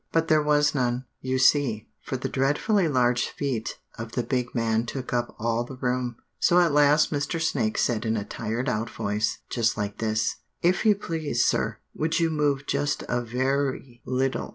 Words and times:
But 0.11 0.29
there 0.29 0.41
was 0.41 0.73
none, 0.73 1.05
you 1.19 1.37
see, 1.37 1.87
for 2.01 2.17
the 2.17 2.27
dreadfully 2.27 2.87
large 2.87 3.27
feet 3.29 3.77
of 3.99 4.13
the 4.13 4.23
big 4.23 4.55
man 4.55 4.87
took 4.87 5.13
up 5.13 5.35
all 5.37 5.63
the 5.63 5.75
room; 5.77 6.15
so 6.39 6.57
at 6.59 6.71
last 6.71 7.11
Mr. 7.11 7.39
Snake 7.39 7.77
said 7.77 8.03
in 8.03 8.17
a 8.17 8.25
tired 8.25 8.67
out 8.67 8.89
voice, 8.89 9.37
just 9.51 9.77
like 9.77 9.99
this: 9.99 10.37
'If 10.63 10.87
you 10.87 10.95
please, 10.95 11.45
sir, 11.45 11.77
would 11.93 12.19
you 12.19 12.31
move 12.31 12.65
just 12.65 13.03
a 13.07 13.21
very 13.21 14.01
little? 14.03 14.49